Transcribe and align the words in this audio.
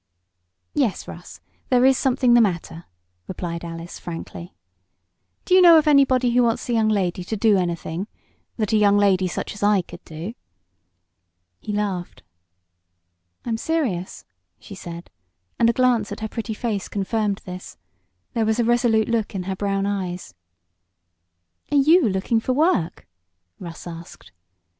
"Yes, 0.73 1.07
Russ, 1.07 1.41
there 1.69 1.85
is 1.85 1.95
something 1.95 2.33
the 2.33 2.41
matter," 2.41 2.85
replied 3.27 3.63
Alice, 3.63 3.99
frankly. 3.99 4.55
"Do 5.45 5.53
you 5.53 5.61
know 5.61 5.77
of 5.77 5.87
anybody 5.87 6.31
who 6.31 6.41
wants 6.41 6.67
a 6.69 6.73
young 6.73 6.89
lady 6.89 7.23
to 7.23 7.37
do 7.37 7.55
anything 7.55 8.07
that 8.57 8.73
a 8.73 8.77
young 8.77 8.97
lady, 8.97 9.27
such 9.27 9.53
as 9.53 9.61
I, 9.61 9.83
could 9.83 10.03
do?" 10.03 10.33
He 11.59 11.71
laughed. 11.71 12.23
"I'm 13.45 13.57
serious," 13.57 14.25
she 14.57 14.73
said, 14.73 15.11
and 15.59 15.69
a 15.69 15.73
glance 15.73 16.11
at 16.11 16.21
her 16.21 16.27
pretty 16.29 16.55
face 16.55 16.87
confirmed 16.87 17.43
this. 17.45 17.77
There 18.33 18.43
was 18.43 18.59
a 18.59 18.63
resolute 18.63 19.07
look 19.07 19.35
in 19.35 19.43
her 19.43 19.55
brown 19.55 19.85
eyes. 19.85 20.33
"Are 21.71 21.77
you 21.77 22.09
looking 22.09 22.39
for 22.39 22.53
work?" 22.53 23.07
Russ 23.59 23.85
asked. 23.85 24.31